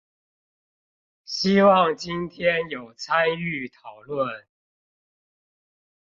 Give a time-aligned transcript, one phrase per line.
[1.25, 4.45] 希望今天有參與討論